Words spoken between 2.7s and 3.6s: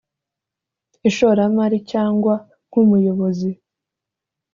umuyobozi